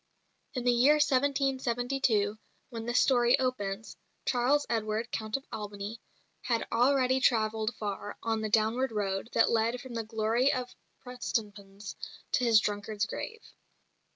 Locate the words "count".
5.11-5.37